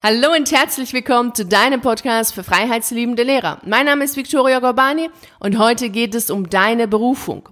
Hallo 0.00 0.32
und 0.32 0.52
herzlich 0.52 0.92
willkommen 0.92 1.34
zu 1.34 1.44
deinem 1.44 1.80
Podcast 1.80 2.32
für 2.32 2.44
freiheitsliebende 2.44 3.24
Lehrer. 3.24 3.58
Mein 3.66 3.86
Name 3.86 4.04
ist 4.04 4.16
Victoria 4.16 4.60
Gorbani 4.60 5.10
und 5.40 5.58
heute 5.58 5.90
geht 5.90 6.14
es 6.14 6.30
um 6.30 6.48
deine 6.48 6.86
Berufung. 6.86 7.48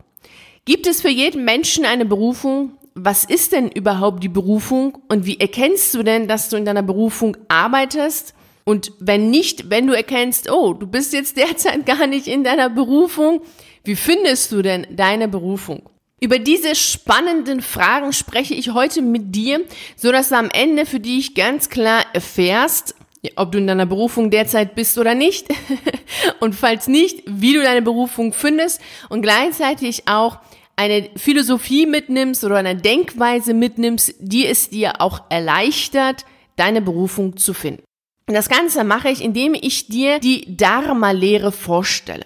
Gibt 0.65 0.87
es 0.87 1.03
für 1.03 1.09
jeden 1.09 1.45
Menschen 1.45 1.85
eine 1.85 2.05
Berufung? 2.05 2.79
Was 2.95 3.25
ist 3.25 3.51
denn 3.51 3.69
überhaupt 3.69 4.23
die 4.23 4.29
Berufung 4.29 4.97
und 5.09 5.27
wie 5.27 5.41
erkennst 5.41 5.93
du 5.97 6.05
denn, 6.05 6.29
dass 6.29 6.49
du 6.49 6.57
in 6.57 6.65
deiner 6.65 6.85
Berufung 6.85 7.37
arbeitest? 7.49 8.33
Und 8.63 8.93
wenn 9.01 9.29
nicht, 9.29 9.69
wenn 9.71 9.89
du 9.89 9.93
erkennst, 9.93 10.49
oh, 10.49 10.73
du 10.73 10.87
bist 10.87 11.15
jetzt 11.15 11.37
derzeit 11.37 11.85
gar 11.85 12.07
nicht 12.07 12.29
in 12.29 12.45
deiner 12.45 12.71
Berufung, 12.71 13.41
wie 13.83 13.97
findest 13.97 14.53
du 14.53 14.63
denn 14.63 14.87
deine 14.93 15.27
Berufung? 15.27 15.91
Über 16.19 16.39
diese 16.39 16.75
spannenden 16.75 17.61
Fragen 17.61 18.13
spreche 18.15 18.55
ich 18.55 18.71
heute 18.71 19.03
mit 19.03 19.35
dir, 19.35 19.61
so 19.97 20.11
dass 20.13 20.31
du 20.31 20.37
am 20.37 20.49
Ende 20.51 20.87
für 20.87 20.99
dich 20.99 21.35
ganz 21.35 21.69
klar 21.69 22.07
erfährst, 22.15 22.95
ob 23.35 23.53
du 23.53 23.59
in 23.59 23.67
deiner 23.67 23.85
Berufung 23.85 24.31
derzeit 24.31 24.75
bist 24.75 24.97
oder 24.97 25.15
nicht 25.15 25.49
und 26.41 26.55
falls 26.55 26.89
nicht, 26.89 27.23
wie 27.27 27.53
du 27.53 27.63
deine 27.63 27.83
Berufung 27.83 28.33
findest 28.33 28.81
und 29.11 29.21
gleichzeitig 29.21 30.09
auch 30.09 30.39
eine 30.77 31.11
Philosophie 31.17 31.87
mitnimmst 31.87 32.45
oder 32.45 32.57
eine 32.57 32.77
Denkweise 32.77 33.53
mitnimmst, 33.53 34.15
die 34.19 34.47
es 34.47 34.71
dir 34.71 35.01
auch 35.03 35.23
erleichtert, 35.29 36.25
deine 36.57 36.81
Berufung 36.81 37.37
zu 37.37 37.53
finden. 37.53 37.83
Und 38.29 38.35
das 38.35 38.49
Ganze 38.49 38.85
mache 38.85 39.11
ich, 39.11 39.23
indem 39.23 39.55
ich 39.55 39.89
dir 39.89 40.19
die 40.19 40.57
Dharma-Lehre 40.57 41.53
vorstelle. 41.53 42.25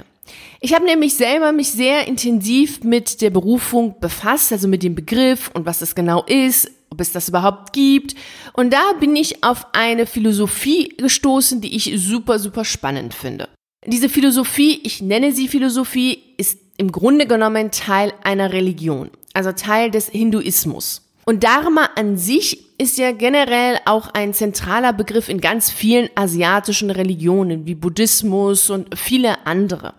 Ich 0.60 0.74
habe 0.74 0.84
nämlich 0.84 1.14
selber 1.14 1.52
mich 1.52 1.70
sehr 1.70 2.06
intensiv 2.06 2.84
mit 2.84 3.22
der 3.22 3.30
Berufung 3.30 3.98
befasst, 3.98 4.52
also 4.52 4.68
mit 4.68 4.82
dem 4.82 4.94
Begriff 4.94 5.50
und 5.54 5.66
was 5.66 5.78
das 5.78 5.94
genau 5.94 6.24
ist, 6.24 6.70
ob 6.90 7.00
es 7.00 7.12
das 7.12 7.28
überhaupt 7.28 7.72
gibt. 7.72 8.14
Und 8.52 8.72
da 8.72 8.92
bin 8.98 9.16
ich 9.16 9.42
auf 9.42 9.66
eine 9.72 10.06
Philosophie 10.06 10.94
gestoßen, 10.98 11.60
die 11.60 11.74
ich 11.74 11.92
super, 11.96 12.38
super 12.38 12.64
spannend 12.64 13.14
finde. 13.14 13.48
Diese 13.86 14.10
Philosophie, 14.10 14.80
ich 14.84 15.00
nenne 15.00 15.32
sie 15.32 15.48
Philosophie, 15.48 16.18
ist 16.36 16.58
im 16.76 16.92
Grunde 16.92 17.26
genommen 17.26 17.70
Teil 17.70 18.12
einer 18.22 18.52
Religion, 18.52 19.10
also 19.32 19.52
Teil 19.52 19.90
des 19.90 20.08
Hinduismus. 20.08 21.06
Und 21.24 21.44
Dharma 21.44 21.88
an 21.96 22.16
sich 22.18 22.78
ist 22.78 22.98
ja 22.98 23.12
generell 23.12 23.78
auch 23.84 24.08
ein 24.12 24.34
zentraler 24.34 24.92
Begriff 24.92 25.28
in 25.28 25.40
ganz 25.40 25.70
vielen 25.70 26.10
asiatischen 26.14 26.90
Religionen 26.90 27.66
wie 27.66 27.74
Buddhismus 27.74 28.68
und 28.68 28.98
viele 28.98 29.46
andere. 29.46 29.94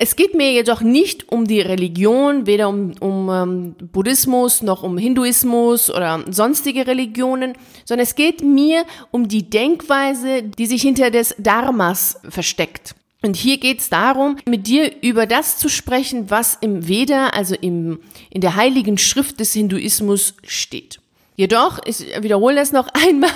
Es 0.00 0.14
geht 0.14 0.34
mir 0.34 0.52
jedoch 0.52 0.80
nicht 0.80 1.28
um 1.28 1.44
die 1.44 1.60
Religion, 1.60 2.46
weder 2.46 2.68
um, 2.68 2.92
um 3.00 3.28
ähm, 3.28 3.74
Buddhismus 3.90 4.62
noch 4.62 4.84
um 4.84 4.96
Hinduismus 4.96 5.90
oder 5.90 6.24
sonstige 6.30 6.86
Religionen, 6.86 7.54
sondern 7.84 8.04
es 8.04 8.14
geht 8.14 8.40
mir 8.40 8.84
um 9.10 9.26
die 9.26 9.50
Denkweise, 9.50 10.44
die 10.44 10.66
sich 10.66 10.82
hinter 10.82 11.10
des 11.10 11.34
Dharmas 11.36 12.20
versteckt. 12.28 12.94
Und 13.22 13.34
hier 13.34 13.58
geht 13.58 13.80
es 13.80 13.90
darum, 13.90 14.36
mit 14.46 14.68
dir 14.68 15.02
über 15.02 15.26
das 15.26 15.58
zu 15.58 15.68
sprechen, 15.68 16.30
was 16.30 16.56
im 16.60 16.86
Veda, 16.86 17.30
also 17.30 17.56
im, 17.56 17.98
in 18.30 18.40
der 18.40 18.54
heiligen 18.54 18.98
Schrift 18.98 19.40
des 19.40 19.52
Hinduismus 19.52 20.36
steht. 20.46 21.00
Jedoch, 21.38 21.78
ich 21.84 22.00
wiederhole 22.20 22.56
das 22.56 22.72
noch 22.72 22.88
einmal, 22.94 23.30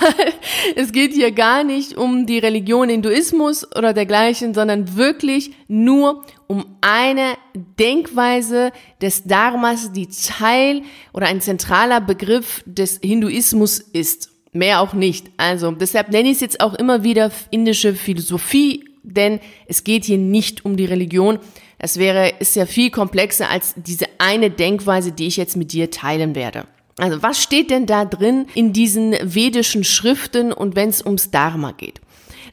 es 0.75 0.91
geht 0.91 1.13
hier 1.13 1.31
gar 1.31 1.63
nicht 1.63 1.95
um 1.95 2.25
die 2.25 2.37
Religion 2.37 2.89
Hinduismus 2.89 3.65
oder 3.77 3.93
dergleichen, 3.93 4.53
sondern 4.53 4.97
wirklich 4.97 5.51
nur 5.69 6.25
um 6.47 6.65
eine 6.81 7.35
Denkweise 7.79 8.73
des 9.01 9.23
Dharmas, 9.23 9.93
die 9.93 10.09
Teil 10.09 10.81
oder 11.13 11.27
ein 11.27 11.39
zentraler 11.39 12.01
Begriff 12.01 12.61
des 12.65 12.99
Hinduismus 13.01 13.79
ist. 13.79 14.31
Mehr 14.51 14.81
auch 14.81 14.91
nicht. 14.91 15.31
Also 15.37 15.71
deshalb 15.71 16.11
nenne 16.11 16.27
ich 16.27 16.35
es 16.35 16.41
jetzt 16.41 16.59
auch 16.59 16.73
immer 16.73 17.05
wieder 17.05 17.31
indische 17.51 17.95
Philosophie, 17.95 18.83
denn 19.03 19.39
es 19.65 19.85
geht 19.85 20.03
hier 20.03 20.17
nicht 20.17 20.65
um 20.65 20.75
die 20.75 20.85
Religion. 20.85 21.39
Es 21.77 21.97
wäre, 21.97 22.33
ist 22.39 22.57
ja 22.57 22.65
viel 22.65 22.91
komplexer 22.91 23.49
als 23.49 23.75
diese 23.77 24.07
eine 24.17 24.49
Denkweise, 24.49 25.13
die 25.13 25.27
ich 25.27 25.37
jetzt 25.37 25.55
mit 25.55 25.71
dir 25.71 25.89
teilen 25.89 26.35
werde. 26.35 26.67
Also 26.97 27.23
was 27.23 27.41
steht 27.41 27.71
denn 27.71 27.85
da 27.85 28.05
drin 28.05 28.47
in 28.53 28.73
diesen 28.73 29.15
vedischen 29.21 29.83
Schriften 29.83 30.53
und 30.53 30.75
wenn 30.75 30.89
es 30.89 31.03
ums 31.03 31.31
Dharma 31.31 31.71
geht? 31.71 32.01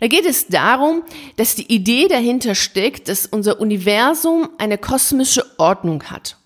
Da 0.00 0.06
geht 0.06 0.24
es 0.24 0.46
darum, 0.46 1.02
dass 1.36 1.54
die 1.54 1.70
Idee 1.72 2.08
dahinter 2.08 2.54
steckt, 2.54 3.08
dass 3.08 3.26
unser 3.26 3.60
Universum 3.60 4.48
eine 4.56 4.78
kosmische 4.78 5.44
Ordnung 5.58 6.04
hat. 6.04 6.38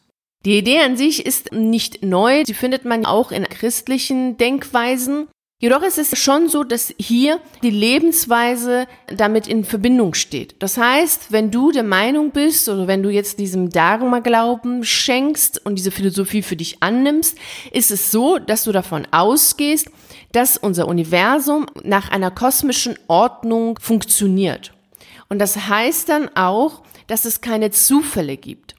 Die 0.44 0.59
Idee 0.59 0.81
an 0.81 0.97
sich 0.97 1.25
ist 1.25 1.53
nicht 1.53 2.03
neu, 2.03 2.43
sie 2.44 2.53
findet 2.53 2.84
man 2.84 3.06
auch 3.06 3.31
in 3.31 3.44
christlichen 3.44 4.37
Denkweisen. 4.37 5.28
Jedoch 5.65 5.83
ist 5.83 5.97
es 5.97 6.19
schon 6.19 6.51
so, 6.51 6.63
dass 6.63 6.93
hier 6.99 7.41
die 7.63 7.71
Lebensweise 7.71 8.87
damit 9.07 9.49
in 9.49 9.65
Verbindung 9.65 10.13
steht. 10.13 10.57
Das 10.59 10.77
heißt, 10.77 11.33
wenn 11.33 11.51
du 11.51 11.73
der 11.73 11.85
Meinung 11.85 12.33
bist 12.33 12.69
oder 12.69 12.87
wenn 12.87 13.03
du 13.03 13.09
jetzt 13.09 13.39
diesem 13.39 13.71
Dharma-Glauben 13.71 14.85
schenkst 14.85 15.65
und 15.65 15.77
diese 15.77 15.91
Philosophie 15.91 16.43
für 16.43 16.57
dich 16.57 16.83
annimmst, 16.83 17.39
ist 17.73 17.91
es 17.91 18.11
so, 18.11 18.37
dass 18.37 18.65
du 18.65 18.73
davon 18.73 19.09
ausgehst, 19.11 19.89
dass 20.33 20.59
unser 20.59 20.87
Universum 20.87 21.65
nach 21.83 22.11
einer 22.11 22.31
kosmischen 22.31 22.99
Ordnung 23.09 23.79
funktioniert. 23.81 24.75
Und 25.31 25.39
das 25.39 25.57
heißt 25.71 26.11
dann 26.11 26.29
auch, 26.37 26.83
dass 27.07 27.25
es 27.25 27.41
keine 27.41 27.71
Zufälle 27.71 28.37
gibt. 28.37 28.75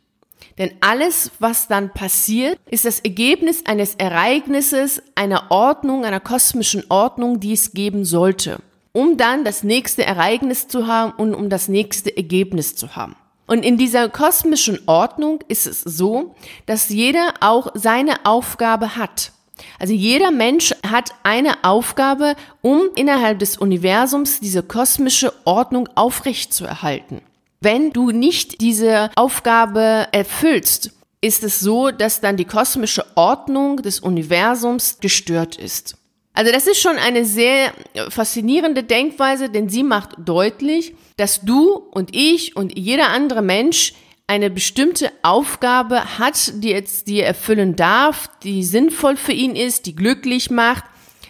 Denn 0.57 0.71
alles, 0.79 1.31
was 1.39 1.67
dann 1.67 1.91
passiert, 1.91 2.57
ist 2.69 2.85
das 2.85 3.01
Ergebnis 3.01 3.66
eines 3.66 3.95
Ereignisses, 3.95 5.01
einer 5.16 5.51
Ordnung, 5.51 6.05
einer 6.05 6.21
kosmischen 6.21 6.83
Ordnung, 6.89 7.41
die 7.41 7.53
es 7.53 7.73
geben 7.73 8.05
sollte, 8.05 8.59
um 8.93 9.17
dann 9.17 9.43
das 9.43 9.63
nächste 9.63 10.05
Ereignis 10.05 10.67
zu 10.67 10.88
haben 10.88 11.11
und 11.17 11.35
um 11.35 11.49
das 11.49 11.67
nächste 11.67 12.16
Ergebnis 12.16 12.75
zu 12.75 12.95
haben. 12.95 13.16
Und 13.47 13.63
in 13.63 13.77
dieser 13.77 14.09
kosmischen 14.09 14.79
Ordnung 14.88 15.39
ist 15.47 15.67
es 15.67 15.81
so, 15.81 16.35
dass 16.66 16.89
jeder 16.89 17.33
auch 17.41 17.67
seine 17.75 18.25
Aufgabe 18.25 18.95
hat. 18.95 19.33
Also 19.79 19.93
jeder 19.93 20.31
Mensch 20.31 20.73
hat 20.85 21.11
eine 21.23 21.63
Aufgabe, 21.63 22.35
um 22.61 22.81
innerhalb 22.95 23.39
des 23.39 23.57
Universums 23.57 24.39
diese 24.39 24.63
kosmische 24.63 25.31
Ordnung 25.45 25.87
aufrechtzuerhalten. 25.95 27.22
Wenn 27.61 27.91
du 27.91 28.11
nicht 28.11 28.61
diese 28.61 29.09
Aufgabe 29.16 30.07
erfüllst, 30.11 30.91
ist 31.21 31.43
es 31.43 31.59
so, 31.59 31.89
dass 31.89 32.21
dann 32.21 32.38
die 32.38 32.45
kosmische 32.45 33.05
Ordnung 33.16 33.77
des 33.77 33.99
Universums 33.99 34.99
gestört 34.99 35.55
ist. 35.55 35.97
Also 36.33 36.51
das 36.51 36.67
ist 36.67 36.81
schon 36.81 36.97
eine 36.97 37.25
sehr 37.25 37.71
faszinierende 38.09 38.83
Denkweise, 38.83 39.49
denn 39.49 39.69
sie 39.69 39.83
macht 39.83 40.11
deutlich, 40.17 40.93
dass 41.17 41.41
du 41.41 41.73
und 41.73 42.13
ich 42.13 42.57
und 42.57 42.77
jeder 42.77 43.09
andere 43.09 43.41
Mensch 43.41 43.93
eine 44.27 44.49
bestimmte 44.49 45.11
Aufgabe 45.22 46.19
hat, 46.19 46.53
die 46.55 46.69
jetzt 46.69 47.07
die 47.07 47.22
er 47.22 47.27
erfüllen 47.27 47.75
darf, 47.75 48.29
die 48.43 48.63
sinnvoll 48.63 49.16
für 49.17 49.31
ihn 49.31 49.55
ist, 49.55 49.85
die 49.85 49.95
glücklich 49.95 50.51
macht. 50.51 50.83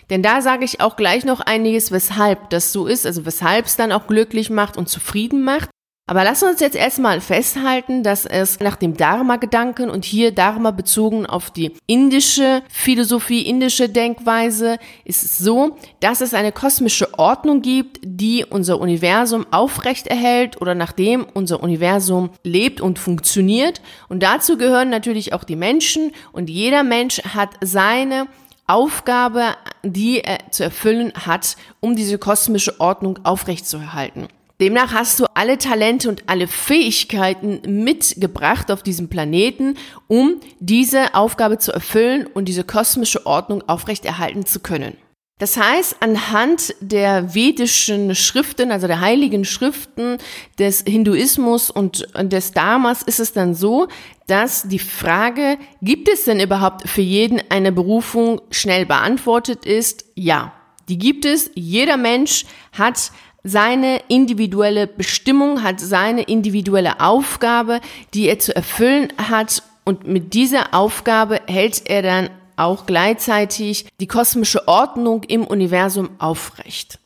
Denn 0.09 0.23
da 0.23 0.41
sage 0.41 0.65
ich 0.65 0.81
auch 0.81 0.95
gleich 0.95 1.25
noch 1.25 1.39
einiges, 1.39 1.91
weshalb 1.91 2.49
das 2.49 2.71
so 2.71 2.87
ist, 2.87 3.05
also 3.05 3.25
weshalb 3.25 3.65
es 3.65 3.75
dann 3.75 3.91
auch 3.91 4.07
glücklich 4.07 4.49
macht 4.49 4.77
und 4.77 4.87
zufrieden 4.87 5.43
macht. 5.43 5.69
Aber 6.07 6.23
lass 6.23 6.43
uns 6.43 6.59
jetzt 6.59 6.75
erstmal 6.75 7.19
festhalten, 7.19 8.03
dass 8.03 8.27
es 8.27 8.59
nach 8.59 8.75
dem 8.75 8.95
Dharma-Gedanken 8.95 9.89
und 9.89 10.05
hier 10.05 10.31
Dharma 10.31 10.69
bezogen 10.69 11.25
auf 11.25 11.49
die 11.49 11.71
indische 11.87 12.61
Philosophie, 12.69 13.41
indische 13.41 13.89
Denkweise, 13.89 14.77
ist 15.03 15.23
es 15.23 15.39
so, 15.39 15.77
dass 16.01 16.21
es 16.21 16.35
eine 16.35 16.51
kosmische 16.51 17.17
Ordnung 17.17 17.63
gibt, 17.63 18.01
die 18.03 18.45
unser 18.45 18.79
Universum 18.79 19.47
aufrechterhält 19.49 20.61
oder 20.61 20.75
nachdem 20.75 21.25
unser 21.33 21.63
Universum 21.63 22.29
lebt 22.43 22.81
und 22.81 22.99
funktioniert. 22.99 23.81
Und 24.07 24.21
dazu 24.21 24.59
gehören 24.59 24.91
natürlich 24.91 25.33
auch 25.33 25.43
die 25.43 25.55
Menschen 25.55 26.11
und 26.31 26.51
jeder 26.51 26.83
Mensch 26.83 27.19
hat 27.23 27.49
seine 27.61 28.27
Aufgabe, 28.67 29.55
die 29.81 30.21
er 30.21 30.51
zu 30.51 30.63
erfüllen 30.63 31.13
hat, 31.25 31.57
um 31.79 31.95
diese 31.95 32.19
kosmische 32.19 32.79
Ordnung 32.79 33.19
aufrechtzuerhalten. 33.23 34.27
Demnach 34.61 34.93
hast 34.93 35.19
du 35.19 35.25
alle 35.33 35.57
Talente 35.57 36.07
und 36.07 36.23
alle 36.27 36.47
Fähigkeiten 36.47 37.83
mitgebracht 37.83 38.71
auf 38.71 38.83
diesem 38.83 39.09
Planeten, 39.09 39.75
um 40.07 40.39
diese 40.59 41.13
Aufgabe 41.13 41.57
zu 41.57 41.73
erfüllen 41.73 42.25
und 42.25 42.45
diese 42.45 42.63
kosmische 42.63 43.25
Ordnung 43.25 43.67
aufrechterhalten 43.67 44.45
zu 44.45 44.61
können. 44.61 44.95
Das 45.37 45.57
heißt, 45.57 45.97
anhand 45.99 46.73
der 46.79 47.35
vedischen 47.35 48.15
Schriften, 48.15 48.71
also 48.71 48.87
der 48.87 49.01
heiligen 49.01 49.43
Schriften 49.43 50.17
des 50.57 50.83
Hinduismus 50.87 51.69
und 51.69 52.07
des 52.17 52.51
Dharmas 52.51 53.01
ist 53.01 53.19
es 53.19 53.33
dann 53.33 53.53
so, 53.53 53.89
dass 54.27 54.69
die 54.69 54.79
Frage, 54.79 55.57
gibt 55.81 56.07
es 56.07 56.23
denn 56.23 56.39
überhaupt 56.39 56.87
für 56.87 57.01
jeden 57.01 57.41
eine 57.49 57.73
Berufung, 57.73 58.39
schnell 58.49 58.85
beantwortet 58.85 59.65
ist, 59.65 60.05
ja. 60.15 60.53
Die 60.87 60.99
gibt 60.99 61.25
es. 61.25 61.49
Jeder 61.55 61.97
Mensch 61.97 62.45
hat 62.71 63.11
seine 63.45 64.01
individuelle 64.07 64.87
Bestimmung, 64.87 65.61
hat 65.61 65.79
seine 65.79 66.23
individuelle 66.23 66.99
Aufgabe, 66.99 67.79
die 68.15 68.27
er 68.27 68.39
zu 68.39 68.55
erfüllen 68.55 69.13
hat. 69.17 69.61
Und 69.85 70.07
mit 70.07 70.33
dieser 70.33 70.73
Aufgabe 70.73 71.39
hält 71.45 71.83
er 71.85 72.01
dann 72.01 72.29
auch 72.57 72.87
gleichzeitig 72.87 73.85
die 73.99 74.07
kosmische 74.07 74.67
Ordnung 74.67 75.23
im 75.23 75.45
Universum 75.45 76.09
aufrecht. 76.17 76.97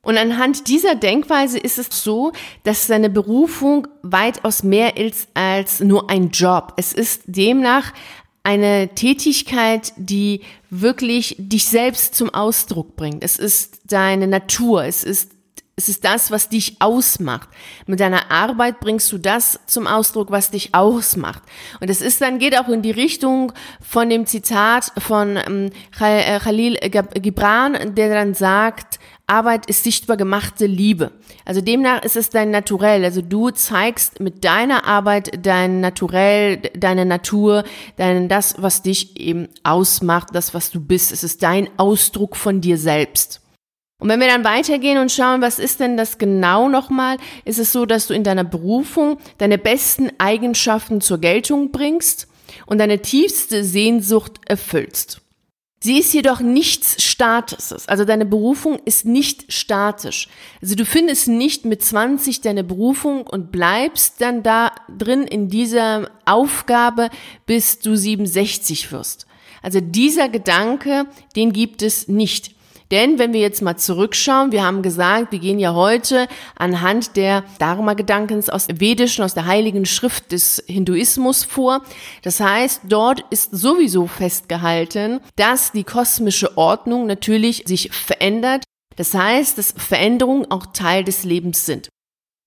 Und 0.00 0.16
anhand 0.16 0.68
dieser 0.68 0.94
Denkweise 0.94 1.58
ist 1.58 1.78
es 1.78 1.88
so, 2.02 2.32
dass 2.62 2.86
seine 2.86 3.10
Berufung 3.10 3.86
weitaus 4.02 4.62
mehr 4.62 4.96
ist 4.96 5.28
als 5.34 5.80
nur 5.80 6.08
ein 6.08 6.30
Job. 6.30 6.74
Es 6.76 6.94
ist 6.94 7.22
demnach 7.26 7.92
eine 8.42 8.88
Tätigkeit, 8.94 9.92
die 9.96 10.42
wirklich 10.70 11.36
dich 11.38 11.66
selbst 11.66 12.14
zum 12.14 12.32
Ausdruck 12.32 12.96
bringt. 12.96 13.24
Es 13.24 13.38
ist 13.38 13.80
deine 13.86 14.26
Natur. 14.26 14.84
Es 14.84 15.04
ist 15.04 15.33
es 15.76 15.88
ist 15.88 16.04
das, 16.04 16.30
was 16.30 16.48
dich 16.48 16.76
ausmacht. 16.80 17.48
Mit 17.86 17.98
deiner 17.98 18.30
Arbeit 18.30 18.78
bringst 18.78 19.10
du 19.10 19.18
das 19.18 19.58
zum 19.66 19.88
Ausdruck, 19.88 20.30
was 20.30 20.50
dich 20.52 20.74
ausmacht. 20.74 21.42
Und 21.80 21.90
es 21.90 22.00
ist 22.00 22.20
dann, 22.20 22.38
geht 22.38 22.56
auch 22.56 22.68
in 22.68 22.82
die 22.82 22.92
Richtung 22.92 23.52
von 23.80 24.08
dem 24.08 24.26
Zitat 24.26 24.92
von 24.98 25.36
ähm, 25.36 25.70
äh, 26.00 26.38
Khalil 26.38 26.76
Gibran, 26.76 27.94
der 27.94 28.14
dann 28.14 28.34
sagt, 28.34 29.00
Arbeit 29.26 29.66
ist 29.66 29.82
sichtbar 29.82 30.16
gemachte 30.16 30.66
Liebe. 30.66 31.10
Also 31.44 31.60
demnach 31.60 32.02
ist 32.04 32.16
es 32.16 32.30
dein 32.30 32.50
Naturell. 32.50 33.04
Also 33.04 33.20
du 33.22 33.50
zeigst 33.50 34.20
mit 34.20 34.44
deiner 34.44 34.84
Arbeit 34.84 35.44
dein 35.44 35.80
Naturell, 35.80 36.58
deine 36.76 37.04
Natur, 37.04 37.64
dein, 37.96 38.28
das, 38.28 38.56
was 38.58 38.82
dich 38.82 39.18
eben 39.18 39.48
ausmacht, 39.64 40.28
das, 40.34 40.54
was 40.54 40.70
du 40.70 40.78
bist. 40.78 41.10
Es 41.10 41.24
ist 41.24 41.42
dein 41.42 41.68
Ausdruck 41.78 42.36
von 42.36 42.60
dir 42.60 42.78
selbst. 42.78 43.40
Und 44.04 44.10
wenn 44.10 44.20
wir 44.20 44.26
dann 44.26 44.44
weitergehen 44.44 44.98
und 44.98 45.10
schauen, 45.10 45.40
was 45.40 45.58
ist 45.58 45.80
denn 45.80 45.96
das 45.96 46.18
genau 46.18 46.68
nochmal, 46.68 47.16
ist 47.46 47.58
es 47.58 47.72
so, 47.72 47.86
dass 47.86 48.06
du 48.06 48.12
in 48.12 48.22
deiner 48.22 48.44
Berufung 48.44 49.16
deine 49.38 49.56
besten 49.56 50.10
Eigenschaften 50.18 51.00
zur 51.00 51.16
Geltung 51.16 51.70
bringst 51.70 52.28
und 52.66 52.76
deine 52.76 53.00
tiefste 53.00 53.64
Sehnsucht 53.64 54.42
erfüllst. 54.46 55.22
Sie 55.80 55.98
ist 55.98 56.12
jedoch 56.12 56.40
nichts 56.40 57.02
Statisches. 57.02 57.88
Also 57.88 58.04
deine 58.04 58.26
Berufung 58.26 58.78
ist 58.84 59.06
nicht 59.06 59.50
statisch. 59.50 60.28
Also 60.60 60.74
du 60.74 60.84
findest 60.84 61.28
nicht 61.28 61.64
mit 61.64 61.82
20 61.82 62.42
deine 62.42 62.62
Berufung 62.62 63.26
und 63.26 63.52
bleibst 63.52 64.20
dann 64.20 64.42
da 64.42 64.72
drin 64.98 65.22
in 65.22 65.48
dieser 65.48 66.10
Aufgabe, 66.26 67.08
bis 67.46 67.78
du 67.78 67.96
67 67.96 68.92
wirst. 68.92 69.26
Also 69.62 69.80
dieser 69.80 70.28
Gedanke, 70.28 71.06
den 71.36 71.54
gibt 71.54 71.80
es 71.80 72.06
nicht. 72.06 72.53
Denn 72.90 73.18
wenn 73.18 73.32
wir 73.32 73.40
jetzt 73.40 73.62
mal 73.62 73.76
zurückschauen, 73.76 74.52
wir 74.52 74.64
haben 74.64 74.82
gesagt, 74.82 75.32
wir 75.32 75.38
gehen 75.38 75.58
ja 75.58 75.74
heute 75.74 76.28
anhand 76.56 77.16
der 77.16 77.44
Dharma-Gedankens 77.58 78.50
aus 78.50 78.66
der 78.66 78.80
vedischen, 78.80 79.24
aus 79.24 79.34
der 79.34 79.46
heiligen 79.46 79.86
Schrift 79.86 80.32
des 80.32 80.62
Hinduismus 80.66 81.44
vor. 81.44 81.82
Das 82.22 82.40
heißt, 82.40 82.82
dort 82.88 83.24
ist 83.30 83.50
sowieso 83.52 84.06
festgehalten, 84.06 85.20
dass 85.36 85.72
die 85.72 85.84
kosmische 85.84 86.56
Ordnung 86.56 87.06
natürlich 87.06 87.64
sich 87.66 87.90
verändert. 87.90 88.64
Das 88.96 89.14
heißt, 89.14 89.58
dass 89.58 89.74
Veränderungen 89.76 90.50
auch 90.50 90.66
Teil 90.66 91.04
des 91.04 91.24
Lebens 91.24 91.66
sind. 91.66 91.88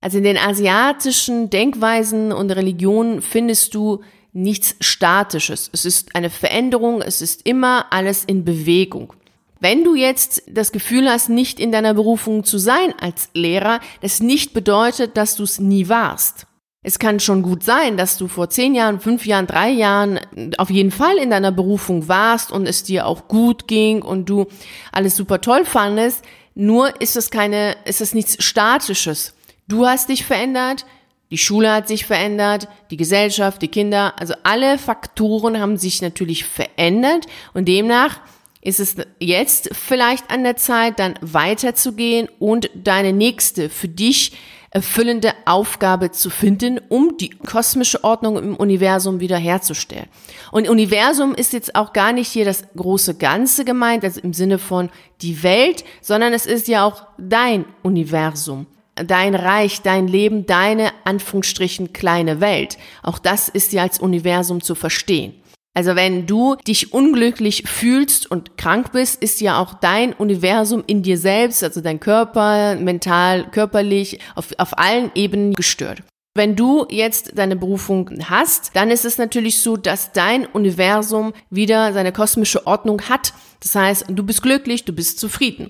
Also 0.02 0.20
in 0.20 0.24
den 0.24 0.38
asiatischen 0.38 1.50
Denkweisen 1.50 2.32
und 2.32 2.52
Religionen 2.52 3.22
findest 3.22 3.74
du 3.74 4.04
nichts 4.32 4.76
Statisches. 4.80 5.70
Es 5.74 5.86
ist 5.86 6.16
eine 6.16 6.30
Veränderung, 6.30 7.02
es 7.02 7.22
ist 7.22 7.48
immer 7.48 7.88
alles 7.92 8.24
in 8.24 8.46
Bewegung. 8.46 9.14
Wenn 9.60 9.84
du 9.84 9.96
jetzt 9.96 10.44
das 10.48 10.72
Gefühl 10.72 11.10
hast, 11.10 11.30
nicht 11.30 11.60
in 11.60 11.72
deiner 11.72 11.94
Berufung 11.94 12.44
zu 12.44 12.58
sein 12.58 12.94
als 13.00 13.30
Lehrer, 13.34 13.80
das 14.02 14.20
nicht 14.20 14.54
bedeutet, 14.54 15.18
dass 15.18 15.36
du 15.36 15.44
es 15.44 15.60
nie 15.60 15.90
warst. 15.90 16.48
Es 16.84 17.00
kann 17.00 17.20
schon 17.20 17.42
gut 17.42 17.64
sein, 17.64 17.98
dass 17.98 18.18
du 18.18 18.28
vor 18.28 18.50
zehn 18.50 18.74
Jahren, 18.74 19.00
fünf 19.00 19.26
Jahren, 19.26 19.48
drei 19.48 19.70
Jahren 19.70 20.20
auf 20.58 20.70
jeden 20.70 20.92
Fall 20.92 21.18
in 21.18 21.32
deiner 21.32 21.52
Berufung 21.52 22.08
warst 22.08 22.52
und 22.52 22.68
es 22.68 22.84
dir 22.84 23.08
auch 23.08 23.28
gut 23.28 23.68
ging 23.68 24.02
und 24.04 24.30
du 24.30 24.46
alles 24.92 25.16
super 25.16 25.42
toll 25.42 25.66
fandest. 25.66 26.24
Nur 26.56 27.02
ist 27.02 27.18
es 27.18 27.30
keine, 27.30 27.76
ist 27.86 28.00
es 28.00 28.14
nichts 28.14 28.44
Statisches. 28.44 29.34
Du 29.68 29.86
hast 29.86 30.08
dich 30.10 30.24
verändert, 30.24 30.86
die 31.30 31.38
Schule 31.38 31.74
hat 31.74 31.90
sich 31.90 32.06
verändert, 32.06 32.70
die 32.90 32.96
Gesellschaft, 32.96 33.62
die 33.62 33.68
Kinder, 33.68 34.14
also 34.18 34.34
alle 34.44 34.78
Faktoren 34.78 35.60
haben 35.60 35.76
sich 35.76 36.02
natürlich 36.02 36.46
verändert 36.46 37.26
und 37.54 37.68
demnach 37.68 38.22
ist 38.68 38.82
es 38.82 38.96
jetzt 39.20 39.70
vielleicht 39.72 40.30
an 40.30 40.44
der 40.44 40.58
Zeit, 40.58 41.00
dann 41.00 41.16
weiterzugehen 41.22 42.28
und 42.38 42.70
deine 42.76 43.14
nächste 43.14 43.70
für 43.70 43.88
dich 43.88 44.34
erfüllende 44.72 45.34
Aufgabe 45.46 46.12
zu 46.12 46.30
finden, 46.30 46.78
um 46.90 47.18
die 47.18 47.30
kosmische 47.30 48.04
Ordnung 48.04 48.38
im 48.38 48.56
Universum 48.58 49.22
wiederherzustellen. 49.22 50.08
Und 50.52 50.68
Universum 50.68 51.34
ist 51.34 51.54
jetzt 51.54 51.76
auch 51.76 51.94
gar 51.94 52.12
nicht 52.12 52.28
hier 52.28 52.44
das 52.44 52.66
große 52.76 53.16
Ganze 53.16 53.64
gemeint, 53.64 54.04
also 54.04 54.20
im 54.20 54.34
Sinne 54.34 54.60
von 54.60 54.90
die 55.22 55.42
Welt, 55.44 55.86
sondern 56.02 56.34
es 56.34 56.46
ist 56.46 56.68
ja 56.68 56.84
auch 56.84 57.08
dein 57.18 57.64
Universum 57.84 58.68
dein 59.06 59.36
Reich, 59.36 59.84
dein 59.84 60.08
Leben, 60.08 60.48
deine 60.48 60.90
Anführungsstrichen 61.04 61.94
kleine 61.94 62.42
Welt. 62.42 62.80
Auch 63.04 63.20
das 63.20 63.48
ist 63.48 63.72
ja 63.72 63.84
als 63.84 64.00
Universum 64.00 64.62
zu 64.62 64.74
verstehen. 64.74 65.36
Also 65.78 65.96
wenn 65.96 66.26
du 66.26 66.56
dich 66.56 66.92
unglücklich 66.92 67.62
fühlst 67.68 68.32
und 68.32 68.58
krank 68.58 68.94
bist, 68.94 69.22
ist 69.22 69.42
ja 69.42 69.60
auch 69.60 69.76
dein 69.76 70.12
Universum 70.14 70.84
in 70.88 71.04
dir 71.04 71.20
selbst, 71.20 71.64
also 71.64 71.82
dein 71.82 72.00
Körper, 72.00 72.74
mental, 72.78 73.52
körperlich, 73.52 74.18
auf, 74.34 74.56
auf 74.58 74.76
allen 74.80 75.12
Ebenen 75.14 75.54
gestört. 75.54 76.02
Wenn 76.34 76.56
du 76.56 76.88
jetzt 76.90 77.38
deine 77.38 77.56
Berufung 77.56 78.10
hast, 78.24 78.76
dann 78.76 78.90
ist 78.90 79.06
es 79.06 79.20
natürlich 79.20 79.60
so, 79.60 79.78
dass 79.78 80.14
dein 80.14 80.48
Universum 80.48 81.34
wieder 81.52 81.94
seine 81.94 82.12
kosmische 82.12 82.66
Ordnung 82.66 83.04
hat. 83.04 83.36
Das 83.60 83.76
heißt, 83.76 84.06
du 84.10 84.24
bist 84.24 84.42
glücklich, 84.42 84.84
du 84.84 84.94
bist 84.94 85.20
zufrieden. 85.20 85.68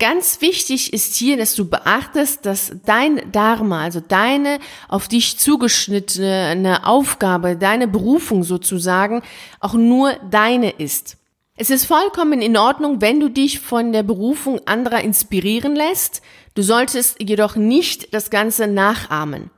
Ganz 0.00 0.40
wichtig 0.40 0.92
ist 0.92 1.16
hier, 1.16 1.36
dass 1.36 1.56
du 1.56 1.68
beachtest, 1.68 2.46
dass 2.46 2.72
dein 2.86 3.32
Dharma, 3.32 3.82
also 3.82 3.98
deine 3.98 4.60
auf 4.86 5.08
dich 5.08 5.38
zugeschnittene 5.38 6.86
Aufgabe, 6.86 7.56
deine 7.56 7.88
Berufung 7.88 8.44
sozusagen, 8.44 9.22
auch 9.58 9.74
nur 9.74 10.12
deine 10.30 10.70
ist. 10.70 11.16
Es 11.56 11.70
ist 11.70 11.86
vollkommen 11.86 12.40
in 12.40 12.56
Ordnung, 12.56 13.00
wenn 13.00 13.18
du 13.18 13.28
dich 13.28 13.58
von 13.58 13.90
der 13.90 14.04
Berufung 14.04 14.60
anderer 14.68 15.00
inspirieren 15.00 15.74
lässt. 15.74 16.22
Du 16.54 16.62
solltest 16.62 17.20
jedoch 17.20 17.56
nicht 17.56 18.14
das 18.14 18.30
Ganze 18.30 18.68
nachahmen. 18.68 19.50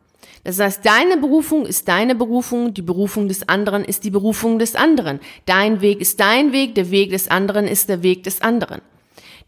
Das 0.44 0.58
heißt, 0.58 0.86
deine 0.86 1.18
Berufung 1.18 1.66
ist 1.66 1.86
deine 1.88 2.14
Berufung, 2.14 2.72
die 2.72 2.80
Berufung 2.80 3.28
des 3.28 3.46
anderen 3.46 3.84
ist 3.84 4.04
die 4.04 4.10
Berufung 4.10 4.58
des 4.58 4.74
anderen. 4.74 5.20
Dein 5.44 5.82
Weg 5.82 6.00
ist 6.00 6.18
dein 6.18 6.52
Weg, 6.52 6.74
der 6.76 6.90
Weg 6.90 7.10
des 7.10 7.28
anderen 7.28 7.68
ist 7.68 7.90
der 7.90 8.02
Weg 8.02 8.22
des 8.22 8.40
anderen. 8.40 8.80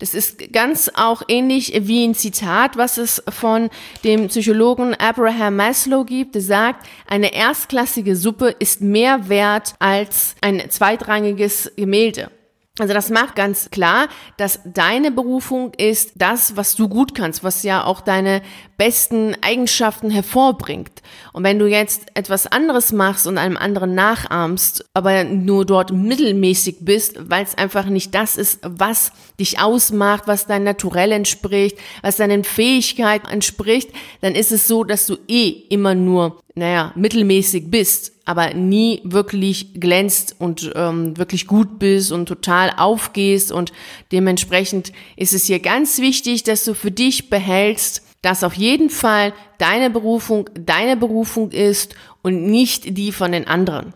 Das 0.03 0.15
ist 0.15 0.53
ganz 0.53 0.91
auch 0.97 1.23
ähnlich 1.29 1.73
wie 1.87 2.05
ein 2.05 2.17
Zitat, 2.17 2.77
was 2.77 2.99
es 2.99 3.23
von 3.29 3.71
dem 4.03 4.27
Psychologen 4.27 4.95
Abraham 4.95 5.55
Maslow 5.55 6.05
gibt, 6.05 6.35
der 6.35 6.43
sagt, 6.43 6.89
eine 7.07 7.33
erstklassige 7.33 8.17
Suppe 8.17 8.49
ist 8.59 8.81
mehr 8.81 9.29
wert 9.29 9.77
als 9.79 10.35
ein 10.41 10.69
zweitrangiges 10.71 11.71
Gemälde. 11.77 12.33
Also 12.79 12.95
das 12.95 13.11
macht 13.11 13.37
ganz 13.37 13.69
klar, 13.71 14.09
dass 14.39 14.61
deine 14.65 15.11
Berufung 15.11 15.75
ist 15.75 16.13
das, 16.15 16.57
was 16.57 16.75
du 16.75 16.89
gut 16.89 17.15
kannst, 17.15 17.45
was 17.45 17.63
ja 17.65 17.85
auch 17.85 18.01
deine 18.01 18.41
besten 18.79 19.37
Eigenschaften 19.43 20.09
hervorbringt. 20.09 21.03
Und 21.35 21.45
wenn 21.45 21.59
du 21.59 21.67
jetzt 21.67 22.07
etwas 22.15 22.47
anderes 22.47 22.91
machst 22.91 23.27
und 23.27 23.37
einem 23.37 23.59
anderen 23.59 23.95
nachahmst, 23.95 24.87
aber 24.95 25.25
nur 25.25 25.67
dort 25.67 25.93
mittelmäßig 25.93 26.77
bist, 26.81 27.29
weil 27.29 27.45
es 27.45 27.59
einfach 27.59 27.85
nicht 27.85 28.15
das 28.15 28.39
ist, 28.39 28.61
was 28.63 29.13
dich 29.39 29.61
ausmacht, 29.61 30.23
was 30.27 30.47
dein 30.47 30.65
Naturell 30.65 31.13
entspricht, 31.13 31.77
was 32.01 32.17
deinen 32.17 32.43
Fähigkeiten 32.43 33.29
entspricht, 33.29 33.91
dann 34.23 34.35
ist 34.35 34.51
es 34.51 34.67
so, 34.67 34.83
dass 34.83 35.07
du 35.07 35.19
eh 35.29 35.51
immer 35.69 35.95
nur 35.95 36.41
naja, 36.55 36.93
mittelmäßig 36.95 37.71
bist, 37.71 38.13
aber 38.25 38.55
nie 38.55 39.01
wirklich 39.05 39.75
glänzt 39.75 40.37
und 40.39 40.71
ähm, 40.75 41.17
wirklich 41.17 41.47
gut 41.47 41.79
bist 41.79 42.13
und 42.13 42.27
total 42.27 42.73
aufgehst 42.77 43.53
und 43.53 43.73
dementsprechend 44.13 44.93
ist 45.17 45.33
es 45.33 45.45
hier 45.45 45.61
ganz 45.61 45.99
wichtig, 45.99 46.43
dass 46.43 46.65
du 46.65 46.75
für 46.75 46.91
dich 46.91 47.31
behältst, 47.31 48.03
dass 48.21 48.45
auf 48.45 48.55
jeden 48.55 48.91
Fall 48.91 49.33
deine 49.59 49.91
Berufung 49.91 50.49
deine 50.55 50.97
Berufung 50.97 51.51
ist 51.51 51.95
und 52.23 52.47
nicht 52.47 52.97
die 52.97 53.13
von 53.13 53.33
den 53.33 53.47
anderen. 53.47 53.95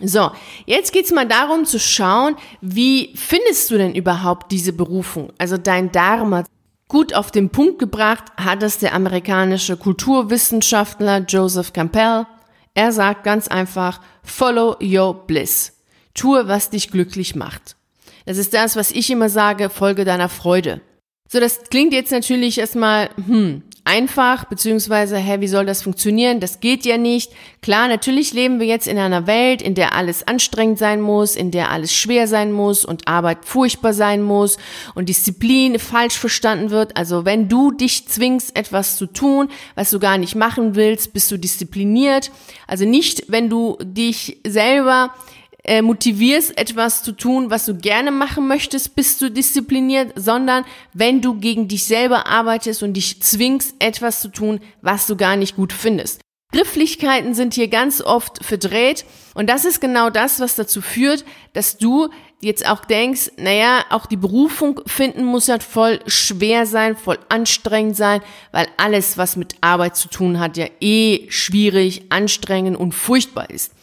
So, 0.00 0.30
jetzt 0.66 0.92
geht's 0.92 1.10
mal 1.10 1.26
darum 1.26 1.64
zu 1.64 1.80
schauen, 1.80 2.36
wie 2.60 3.12
findest 3.16 3.70
du 3.70 3.78
denn 3.78 3.94
überhaupt 3.94 4.52
diese 4.52 4.72
Berufung, 4.72 5.32
also 5.38 5.56
dein 5.56 5.90
Dharma. 5.90 6.44
Gut 6.88 7.12
auf 7.12 7.30
den 7.30 7.50
Punkt 7.50 7.78
gebracht 7.78 8.24
hat 8.38 8.62
es 8.62 8.78
der 8.78 8.94
amerikanische 8.94 9.76
Kulturwissenschaftler 9.76 11.18
Joseph 11.18 11.74
Campbell. 11.74 12.26
Er 12.72 12.92
sagt 12.92 13.24
ganz 13.24 13.46
einfach, 13.46 14.00
follow 14.22 14.74
your 14.80 15.26
bliss. 15.26 15.74
Tue, 16.14 16.48
was 16.48 16.70
dich 16.70 16.90
glücklich 16.90 17.36
macht. 17.36 17.76
Das 18.24 18.38
ist 18.38 18.54
das, 18.54 18.74
was 18.74 18.90
ich 18.90 19.10
immer 19.10 19.28
sage, 19.28 19.68
folge 19.68 20.06
deiner 20.06 20.30
Freude. 20.30 20.80
So, 21.30 21.40
das 21.40 21.64
klingt 21.70 21.92
jetzt 21.92 22.10
natürlich 22.10 22.58
erstmal, 22.58 23.10
hm, 23.26 23.62
einfach, 23.88 24.44
beziehungsweise, 24.44 25.16
hä, 25.16 25.40
wie 25.40 25.48
soll 25.48 25.64
das 25.64 25.82
funktionieren? 25.82 26.40
Das 26.40 26.60
geht 26.60 26.84
ja 26.84 26.98
nicht. 26.98 27.32
Klar, 27.62 27.88
natürlich 27.88 28.34
leben 28.34 28.60
wir 28.60 28.66
jetzt 28.66 28.86
in 28.86 28.98
einer 28.98 29.26
Welt, 29.26 29.62
in 29.62 29.74
der 29.74 29.94
alles 29.94 30.28
anstrengend 30.28 30.78
sein 30.78 31.00
muss, 31.00 31.36
in 31.36 31.50
der 31.50 31.70
alles 31.70 31.94
schwer 31.94 32.28
sein 32.28 32.52
muss 32.52 32.84
und 32.84 33.08
Arbeit 33.08 33.46
furchtbar 33.46 33.94
sein 33.94 34.22
muss 34.22 34.58
und 34.94 35.08
Disziplin 35.08 35.78
falsch 35.78 36.18
verstanden 36.18 36.68
wird. 36.68 36.98
Also 36.98 37.24
wenn 37.24 37.48
du 37.48 37.70
dich 37.70 38.06
zwingst, 38.08 38.54
etwas 38.56 38.98
zu 38.98 39.06
tun, 39.06 39.48
was 39.74 39.88
du 39.88 39.98
gar 39.98 40.18
nicht 40.18 40.34
machen 40.34 40.74
willst, 40.74 41.14
bist 41.14 41.30
du 41.30 41.38
diszipliniert. 41.38 42.30
Also 42.66 42.84
nicht, 42.84 43.24
wenn 43.28 43.48
du 43.48 43.78
dich 43.82 44.38
selber 44.46 45.14
äh, 45.68 45.82
motivierst, 45.82 46.56
etwas 46.56 47.02
zu 47.02 47.12
tun, 47.12 47.50
was 47.50 47.66
du 47.66 47.76
gerne 47.76 48.10
machen 48.10 48.48
möchtest, 48.48 48.96
bist 48.96 49.20
du 49.20 49.30
diszipliniert, 49.30 50.12
sondern 50.16 50.64
wenn 50.94 51.20
du 51.20 51.34
gegen 51.34 51.68
dich 51.68 51.84
selber 51.84 52.26
arbeitest 52.26 52.82
und 52.82 52.94
dich 52.94 53.22
zwingst, 53.22 53.74
etwas 53.78 54.22
zu 54.22 54.28
tun, 54.28 54.60
was 54.80 55.06
du 55.06 55.14
gar 55.14 55.36
nicht 55.36 55.56
gut 55.56 55.74
findest. 55.74 56.22
Grifflichkeiten 56.52 57.34
sind 57.34 57.52
hier 57.52 57.68
ganz 57.68 58.00
oft 58.00 58.42
verdreht 58.42 59.04
und 59.34 59.50
das 59.50 59.66
ist 59.66 59.80
genau 59.80 60.08
das, 60.08 60.40
was 60.40 60.54
dazu 60.54 60.80
führt, 60.80 61.26
dass 61.52 61.76
du 61.76 62.08
jetzt 62.40 62.66
auch 62.66 62.86
denkst, 62.86 63.32
naja, 63.36 63.84
auch 63.90 64.06
die 64.06 64.16
Berufung 64.16 64.80
finden 64.86 65.24
muss 65.24 65.48
ja 65.48 65.58
voll 65.58 66.00
schwer 66.06 66.64
sein, 66.64 66.96
voll 66.96 67.18
anstrengend 67.28 67.96
sein, 67.96 68.22
weil 68.52 68.68
alles, 68.78 69.18
was 69.18 69.36
mit 69.36 69.56
Arbeit 69.60 69.96
zu 69.96 70.08
tun 70.08 70.40
hat, 70.40 70.56
ja 70.56 70.66
eh 70.80 71.26
schwierig, 71.30 72.04
anstrengend 72.08 72.78
und 72.78 72.92
furchtbar 72.92 73.50
ist. 73.50 73.74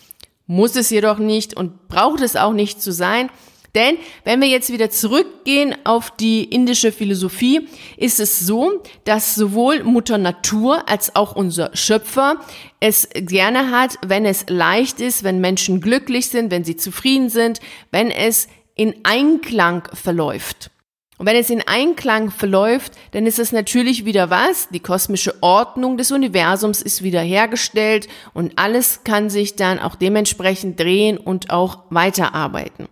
Muss 0.48 0.76
es 0.76 0.90
jedoch 0.90 1.18
nicht 1.18 1.56
und 1.56 1.88
braucht 1.88 2.22
es 2.22 2.36
auch 2.36 2.54
nicht 2.54 2.82
zu 2.82 2.92
sein. 2.92 3.30
Denn 3.76 3.98
wenn 4.24 4.40
wir 4.40 4.48
jetzt 4.48 4.72
wieder 4.72 4.90
zurückgehen 4.90 5.76
auf 5.84 6.10
die 6.10 6.46
indische 6.46 6.94
Philosophie, 6.94 7.68
ist 7.98 8.22
es 8.22 8.40
so, 8.40 8.82
dass 9.04 9.36
sowohl 9.36 9.84
Mutter 9.84 10.18
Natur 10.18 10.88
als 10.88 11.16
auch 11.16 11.36
unser 11.36 11.76
Schöpfer 11.76 12.38
es 12.80 13.10
gerne 13.14 13.72
hat, 13.72 13.98
wenn 14.06 14.26
es 14.26 14.46
leicht 14.48 15.02
ist, 15.02 15.24
wenn 15.24 15.42
Menschen 15.42 15.82
glücklich 15.82 16.30
sind, 16.30 16.52
wenn 16.52 16.64
sie 16.64 16.78
zufrieden 16.78 17.30
sind, 17.30 17.60
wenn 17.92 18.12
es 18.12 18.48
in 18.76 18.96
Einklang 19.04 19.90
verläuft. 19.94 20.72
Und 21.18 21.28
wenn 21.28 21.38
es 21.38 21.50
in 21.50 21.66
Einklang 21.66 22.30
verläuft, 22.30 22.94
dann 23.12 23.26
ist 23.26 23.40
es 23.40 23.54
natürlich 23.54 24.04
wieder 24.04 24.30
was? 24.30 24.68
Die 24.70 24.82
kosmische 24.82 25.42
Ordnung 25.42 25.98
des 25.98 26.12
Universums 26.12 26.82
ist 26.82 27.04
wieder 27.04 27.22
hergestellt 27.22 28.10
und 28.34 28.58
alles 28.58 29.04
kann 29.06 29.30
sich 29.30 29.56
dann 29.56 29.80
auch 29.80 29.96
dementsprechend 29.96 30.80
drehen 30.80 31.18
und 31.18 31.52
auch 31.52 31.80
weiterarbeiten. 31.90 32.90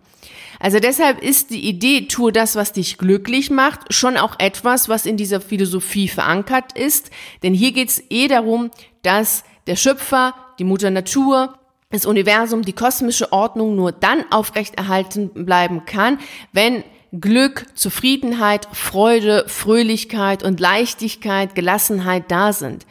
Also 0.58 0.78
deshalb 0.78 1.22
ist 1.22 1.50
die 1.50 1.68
Idee, 1.68 2.06
tue 2.06 2.32
das, 2.32 2.56
was 2.56 2.72
dich 2.72 2.96
glücklich 2.96 3.50
macht, 3.50 3.92
schon 3.92 4.16
auch 4.16 4.36
etwas, 4.38 4.88
was 4.88 5.04
in 5.04 5.18
dieser 5.18 5.42
Philosophie 5.42 6.08
verankert 6.08 6.72
ist. 6.78 7.10
Denn 7.42 7.52
hier 7.52 7.72
geht 7.72 7.90
es 7.90 8.02
eh 8.08 8.28
darum, 8.28 8.70
dass 9.02 9.44
der 9.66 9.76
Schöpfer, 9.76 10.34
die 10.58 10.64
Mutter 10.64 10.90
Natur, 10.90 11.58
das 11.90 12.06
Universum, 12.06 12.62
die 12.62 12.72
kosmische 12.72 13.30
Ordnung 13.32 13.76
nur 13.76 13.92
dann 13.92 14.24
aufrechterhalten 14.30 15.44
bleiben 15.44 15.84
kann, 15.84 16.18
wenn 16.52 16.82
Glück, 17.20 17.66
Zufriedenheit, 17.74 18.66
Freude, 18.72 19.44
Fröhlichkeit 19.46 20.42
und 20.42 20.58
Leichtigkeit, 20.58 21.54
Gelassenheit 21.54 22.30
da 22.30 22.52
sind. 22.52 22.86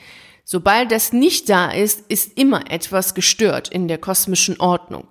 Sobald 0.46 0.92
das 0.92 1.14
nicht 1.14 1.50
da 1.50 1.72
ist, 1.72 2.02
ist 2.10 2.38
immer 2.38 2.72
etwas 2.72 3.16
gestört 3.16 3.70
in 3.70 3.88
der 3.88 3.98
kosmischen 3.98 4.60
Ordnung. 4.60 5.08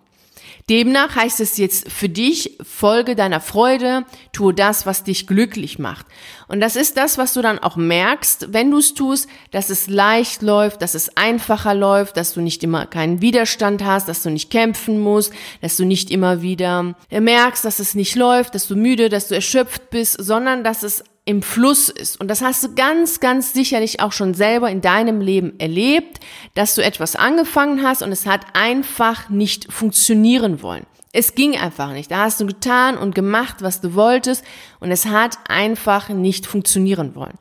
Demnach 0.71 1.17
heißt 1.17 1.41
es 1.41 1.59
jetzt 1.59 1.91
für 1.91 2.09
dich, 2.09 2.59
folge 2.63 3.17
deiner 3.17 3.41
Freude, 3.41 4.05
tue 4.33 4.55
das, 4.55 4.87
was 4.87 5.05
dich 5.05 5.27
glücklich 5.27 5.79
macht. 5.79 6.07
Und 6.49 6.61
das 6.61 6.77
ist 6.77 6.97
das, 6.97 7.19
was 7.19 7.35
du 7.35 7.43
dann 7.43 7.59
auch 7.59 7.77
merkst, 7.77 8.53
wenn 8.53 8.71
du 8.71 8.79
es 8.79 8.95
tust, 8.95 9.29
dass 9.51 9.71
es 9.71 9.89
leicht 9.89 10.43
läuft, 10.43 10.83
dass 10.83 10.95
es 10.95 11.17
einfacher 11.17 11.75
läuft, 11.75 12.17
dass 12.17 12.35
du 12.35 12.41
nicht 12.41 12.63
immer 12.63 12.87
keinen 12.87 13.21
Widerstand 13.21 13.85
hast, 13.85 14.09
dass 14.09 14.23
du 14.23 14.31
nicht 14.31 14.51
kämpfen 14.51 15.01
musst, 15.01 15.33
dass 15.61 15.77
du 15.77 15.85
nicht 15.85 16.11
immer 16.11 16.43
wieder 16.43 16.95
merkst, 17.11 17.65
dass 17.65 17.79
es 17.79 17.95
nicht 17.95 18.15
läuft, 18.15 18.55
dass 18.55 18.69
du 18.69 18.77
müde, 18.77 19.09
dass 19.09 19.29
du 19.29 19.35
erschöpft 19.35 19.91
bist, 19.91 20.17
sondern 20.23 20.63
dass 20.63 20.83
es 20.83 21.03
im 21.25 21.43
Fluss 21.43 21.89
ist. 21.89 22.21
Und 22.21 22.29
das 22.29 22.43
hast 22.43 22.65
du 22.65 22.75
ganz, 22.75 23.21
ganz 23.21 23.53
sicherlich 23.53 24.01
auch 24.01 24.13
schon 24.13 24.35
selber 24.35 24.71
in 24.71 24.81
deinem 24.81 25.21
Leben 25.21 25.59
erlebt, 25.61 26.19
dass 26.55 26.75
du 26.75 26.83
etwas 26.83 27.15
angefangen 27.15 27.83
hast 27.83 28.03
und 28.03 28.11
es 28.11 28.27
hat 28.27 28.41
einfach 28.55 29.29
nicht 29.29 29.73
funktionieren 29.73 30.63
wollen. 30.63 30.85
Es 31.13 31.35
ging 31.35 31.57
einfach 31.57 31.93
nicht. 31.93 32.11
Da 32.11 32.25
hast 32.25 32.41
du 32.41 32.47
getan 32.47 32.97
und 32.97 33.15
gemacht, 33.15 33.57
was 33.61 33.81
du 33.81 33.95
wolltest 33.95 34.43
und 34.81 34.91
es 34.91 35.07
hat 35.07 35.39
einfach 35.47 36.09
nicht 36.09 36.47
funktionieren 36.47 37.15
wollen. 37.15 37.39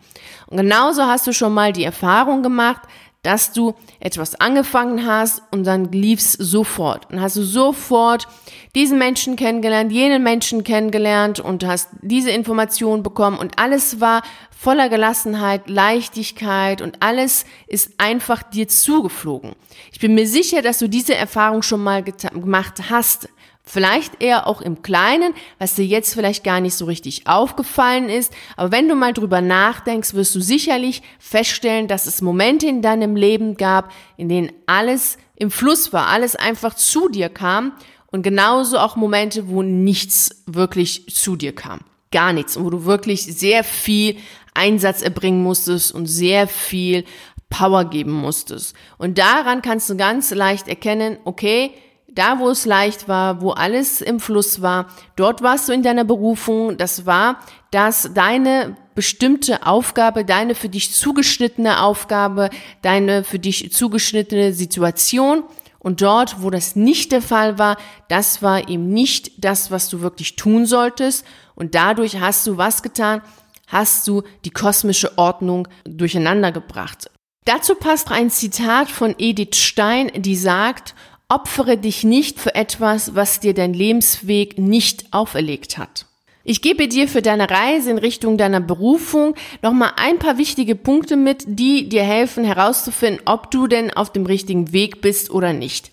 Und 0.47 0.57
genauso 0.57 1.03
hast 1.05 1.25
du 1.25 1.33
schon 1.33 1.53
mal 1.53 1.71
die 1.71 1.85
Erfahrung 1.85 2.43
gemacht, 2.43 2.81
dass 3.23 3.53
du 3.53 3.75
etwas 3.99 4.39
angefangen 4.41 5.05
hast 5.05 5.43
und 5.51 5.63
dann 5.65 5.91
lief's 5.91 6.33
sofort. 6.33 7.07
Dann 7.11 7.21
hast 7.21 7.35
du 7.35 7.43
sofort 7.43 8.27
diesen 8.73 8.97
Menschen 8.97 9.35
kennengelernt, 9.35 9.91
jenen 9.91 10.23
Menschen 10.23 10.63
kennengelernt 10.63 11.39
und 11.39 11.65
hast 11.65 11.89
diese 12.01 12.31
Information 12.31 13.03
bekommen 13.03 13.37
und 13.37 13.59
alles 13.59 13.99
war 13.99 14.23
voller 14.49 14.89
Gelassenheit, 14.89 15.69
Leichtigkeit 15.69 16.81
und 16.81 17.01
alles 17.01 17.45
ist 17.67 17.91
einfach 17.97 18.43
dir 18.43 18.67
zugeflogen. 18.67 19.53
Ich 19.91 19.99
bin 19.99 20.15
mir 20.15 20.27
sicher, 20.27 20.61
dass 20.61 20.79
du 20.79 20.87
diese 20.87 21.15
Erfahrung 21.15 21.61
schon 21.61 21.83
mal 21.83 22.03
gemacht 22.03 22.89
hast. 22.89 23.29
Vielleicht 23.63 24.21
eher 24.21 24.47
auch 24.47 24.59
im 24.61 24.81
Kleinen, 24.81 25.33
was 25.59 25.75
dir 25.75 25.85
jetzt 25.85 26.15
vielleicht 26.15 26.43
gar 26.43 26.59
nicht 26.59 26.73
so 26.73 26.85
richtig 26.85 27.27
aufgefallen 27.27 28.09
ist. 28.09 28.33
Aber 28.57 28.71
wenn 28.71 28.89
du 28.89 28.95
mal 28.95 29.13
drüber 29.13 29.39
nachdenkst, 29.39 30.15
wirst 30.15 30.33
du 30.33 30.41
sicherlich 30.41 31.03
feststellen, 31.19 31.87
dass 31.87 32.07
es 32.07 32.21
Momente 32.21 32.67
in 32.67 32.81
deinem 32.81 33.15
Leben 33.15 33.55
gab, 33.57 33.91
in 34.17 34.29
denen 34.29 34.51
alles 34.65 35.17
im 35.35 35.51
Fluss 35.51 35.93
war, 35.93 36.07
alles 36.07 36.35
einfach 36.35 36.73
zu 36.73 37.07
dir 37.07 37.29
kam. 37.29 37.73
Und 38.07 38.23
genauso 38.23 38.77
auch 38.79 38.95
Momente, 38.95 39.47
wo 39.47 39.61
nichts 39.61 40.43
wirklich 40.47 41.13
zu 41.13 41.35
dir 41.35 41.53
kam. 41.53 41.81
Gar 42.11 42.33
nichts. 42.33 42.57
Und 42.57 42.65
wo 42.65 42.69
du 42.71 42.85
wirklich 42.85 43.23
sehr 43.23 43.63
viel 43.63 44.17
Einsatz 44.53 45.01
erbringen 45.01 45.43
musstest 45.43 45.93
und 45.93 46.07
sehr 46.07 46.47
viel 46.47 47.05
Power 47.49 47.85
geben 47.85 48.11
musstest. 48.11 48.75
Und 48.97 49.17
daran 49.17 49.61
kannst 49.61 49.89
du 49.89 49.95
ganz 49.95 50.31
leicht 50.31 50.67
erkennen, 50.67 51.17
okay, 51.25 51.71
da 52.13 52.39
wo 52.39 52.49
es 52.49 52.65
leicht 52.65 53.07
war, 53.07 53.41
wo 53.41 53.51
alles 53.51 54.01
im 54.01 54.19
Fluss 54.19 54.61
war, 54.61 54.87
dort 55.15 55.41
warst 55.41 55.69
du 55.69 55.73
in 55.73 55.83
deiner 55.83 56.03
Berufung. 56.03 56.77
Das 56.77 57.05
war, 57.05 57.39
dass 57.71 58.13
deine 58.13 58.75
bestimmte 58.95 59.65
Aufgabe, 59.65 60.25
deine 60.25 60.55
für 60.55 60.69
dich 60.69 60.93
zugeschnittene 60.93 61.81
Aufgabe, 61.81 62.49
deine 62.81 63.23
für 63.23 63.39
dich 63.39 63.71
zugeschnittene 63.71 64.53
Situation 64.53 65.43
und 65.79 66.01
dort, 66.01 66.43
wo 66.43 66.51
das 66.51 66.75
nicht 66.75 67.11
der 67.11 67.23
Fall 67.23 67.57
war, 67.57 67.77
das 68.07 68.43
war 68.43 68.69
eben 68.69 68.89
nicht 68.89 69.43
das, 69.43 69.71
was 69.71 69.89
du 69.89 70.01
wirklich 70.01 70.35
tun 70.35 70.67
solltest. 70.67 71.25
Und 71.55 71.73
dadurch 71.73 72.19
hast 72.19 72.45
du 72.45 72.57
was 72.57 72.83
getan? 72.83 73.21
Hast 73.67 74.07
du 74.07 74.21
die 74.45 74.51
kosmische 74.51 75.17
Ordnung 75.17 75.67
durcheinander 75.85 76.51
gebracht. 76.51 77.09
Dazu 77.45 77.73
passt 77.73 78.11
ein 78.11 78.29
Zitat 78.29 78.91
von 78.91 79.15
Edith 79.17 79.55
Stein, 79.55 80.11
die 80.15 80.35
sagt, 80.35 80.93
Opfere 81.31 81.77
dich 81.77 82.03
nicht 82.03 82.41
für 82.41 82.55
etwas, 82.55 83.15
was 83.15 83.39
dir 83.39 83.53
dein 83.53 83.73
Lebensweg 83.73 84.59
nicht 84.59 85.05
auferlegt 85.11 85.77
hat. 85.77 86.05
Ich 86.43 86.61
gebe 86.61 86.89
dir 86.89 87.07
für 87.07 87.21
deine 87.21 87.49
Reise 87.49 87.89
in 87.89 87.97
Richtung 87.97 88.37
deiner 88.37 88.59
Berufung 88.59 89.35
nochmal 89.61 89.93
ein 89.95 90.19
paar 90.19 90.37
wichtige 90.37 90.75
Punkte 90.75 91.15
mit, 91.15 91.45
die 91.47 91.87
dir 91.87 92.03
helfen 92.03 92.43
herauszufinden, 92.43 93.21
ob 93.23 93.49
du 93.49 93.67
denn 93.67 93.93
auf 93.93 94.11
dem 94.11 94.25
richtigen 94.25 94.73
Weg 94.73 94.99
bist 94.99 95.29
oder 95.29 95.53
nicht. 95.53 95.91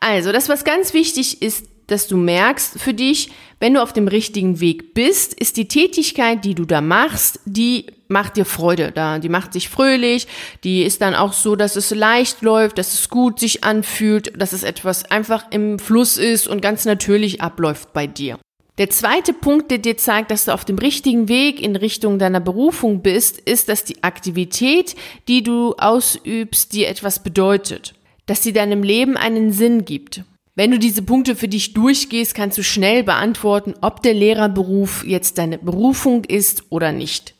Also, 0.00 0.32
das 0.32 0.48
was 0.48 0.64
ganz 0.64 0.94
wichtig 0.94 1.42
ist, 1.42 1.66
dass 1.88 2.08
du 2.08 2.16
merkst 2.16 2.80
für 2.80 2.94
dich, 2.94 3.32
wenn 3.58 3.74
du 3.74 3.82
auf 3.82 3.92
dem 3.92 4.08
richtigen 4.08 4.60
Weg 4.60 4.94
bist, 4.94 5.34
ist 5.34 5.58
die 5.58 5.68
Tätigkeit, 5.68 6.42
die 6.42 6.54
du 6.54 6.64
da 6.64 6.80
machst, 6.80 7.40
die 7.44 7.84
macht 8.10 8.36
dir 8.36 8.44
Freude 8.44 8.92
da, 8.92 9.18
die 9.18 9.28
macht 9.28 9.52
sich 9.52 9.68
fröhlich, 9.68 10.26
die 10.64 10.82
ist 10.82 11.00
dann 11.00 11.14
auch 11.14 11.32
so, 11.32 11.56
dass 11.56 11.76
es 11.76 11.90
leicht 11.90 12.42
läuft, 12.42 12.78
dass 12.78 12.92
es 12.92 13.08
gut 13.08 13.38
sich 13.38 13.64
anfühlt, 13.64 14.32
dass 14.40 14.52
es 14.52 14.62
etwas 14.62 15.10
einfach 15.10 15.46
im 15.50 15.78
Fluss 15.78 16.16
ist 16.16 16.48
und 16.48 16.60
ganz 16.60 16.84
natürlich 16.84 17.40
abläuft 17.40 17.92
bei 17.92 18.06
dir. 18.06 18.38
Der 18.78 18.88
zweite 18.88 19.32
Punkt, 19.34 19.70
der 19.70 19.78
dir 19.78 19.96
zeigt, 19.96 20.30
dass 20.30 20.46
du 20.46 20.54
auf 20.54 20.64
dem 20.64 20.78
richtigen 20.78 21.28
Weg 21.28 21.60
in 21.60 21.76
Richtung 21.76 22.18
deiner 22.18 22.40
Berufung 22.40 23.02
bist, 23.02 23.38
ist, 23.38 23.68
dass 23.68 23.84
die 23.84 24.02
Aktivität, 24.02 24.96
die 25.28 25.42
du 25.42 25.74
ausübst, 25.76 26.72
dir 26.72 26.88
etwas 26.88 27.22
bedeutet, 27.22 27.94
dass 28.26 28.42
sie 28.42 28.54
deinem 28.54 28.82
Leben 28.82 29.16
einen 29.16 29.52
Sinn 29.52 29.84
gibt. 29.84 30.24
Wenn 30.54 30.70
du 30.70 30.78
diese 30.78 31.02
Punkte 31.02 31.36
für 31.36 31.48
dich 31.48 31.74
durchgehst, 31.74 32.34
kannst 32.34 32.58
du 32.58 32.62
schnell 32.62 33.02
beantworten, 33.04 33.74
ob 33.82 34.02
der 34.02 34.14
Lehrerberuf 34.14 35.04
jetzt 35.04 35.38
deine 35.38 35.58
Berufung 35.58 36.24
ist 36.24 36.64
oder 36.70 36.90
nicht. 36.90 37.34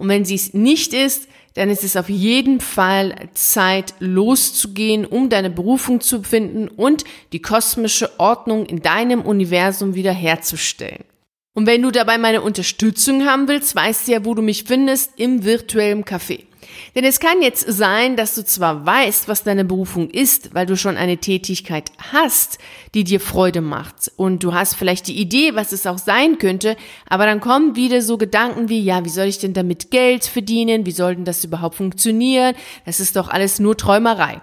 Und 0.00 0.08
wenn 0.08 0.24
sie 0.24 0.36
es 0.36 0.54
nicht 0.54 0.94
ist, 0.94 1.28
dann 1.54 1.68
ist 1.68 1.84
es 1.84 1.94
auf 1.94 2.08
jeden 2.08 2.60
Fall 2.60 3.14
Zeit 3.34 3.92
loszugehen, 3.98 5.04
um 5.04 5.28
deine 5.28 5.50
Berufung 5.50 6.00
zu 6.00 6.22
finden 6.22 6.68
und 6.68 7.04
die 7.32 7.42
kosmische 7.42 8.18
Ordnung 8.18 8.64
in 8.64 8.80
deinem 8.80 9.20
Universum 9.20 9.94
wiederherzustellen. 9.94 11.04
Und 11.52 11.66
wenn 11.66 11.82
du 11.82 11.90
dabei 11.90 12.16
meine 12.16 12.40
Unterstützung 12.40 13.26
haben 13.26 13.46
willst, 13.46 13.76
weißt 13.76 14.08
du 14.08 14.12
ja, 14.12 14.24
wo 14.24 14.32
du 14.32 14.40
mich 14.40 14.64
findest, 14.64 15.12
im 15.20 15.44
virtuellen 15.44 16.04
Café. 16.06 16.44
Denn 16.94 17.04
es 17.04 17.20
kann 17.20 17.42
jetzt 17.42 17.70
sein, 17.70 18.16
dass 18.16 18.34
du 18.34 18.44
zwar 18.44 18.84
weißt, 18.84 19.28
was 19.28 19.42
deine 19.42 19.64
Berufung 19.64 20.10
ist, 20.10 20.54
weil 20.54 20.66
du 20.66 20.76
schon 20.76 20.96
eine 20.96 21.18
Tätigkeit 21.18 21.92
hast, 22.12 22.58
die 22.94 23.04
dir 23.04 23.20
Freude 23.20 23.60
macht 23.60 24.10
und 24.16 24.42
du 24.42 24.54
hast 24.54 24.74
vielleicht 24.74 25.06
die 25.06 25.20
Idee, 25.20 25.54
was 25.54 25.72
es 25.72 25.86
auch 25.86 25.98
sein 25.98 26.38
könnte, 26.38 26.76
aber 27.08 27.26
dann 27.26 27.40
kommen 27.40 27.76
wieder 27.76 28.02
so 28.02 28.18
Gedanken 28.18 28.68
wie, 28.68 28.80
ja, 28.80 29.04
wie 29.04 29.10
soll 29.10 29.26
ich 29.26 29.38
denn 29.38 29.52
damit 29.52 29.90
Geld 29.90 30.24
verdienen? 30.24 30.86
Wie 30.86 30.92
soll 30.92 31.14
denn 31.14 31.24
das 31.24 31.44
überhaupt 31.44 31.76
funktionieren? 31.76 32.54
Das 32.86 33.00
ist 33.00 33.16
doch 33.16 33.28
alles 33.28 33.58
nur 33.58 33.76
Träumerei. 33.76 34.40